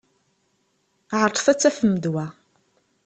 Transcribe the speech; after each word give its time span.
Ɛeṛḍet 1.19 1.47
ad 1.51 1.59
tafem 1.59 1.93
ddwa. 1.97 2.25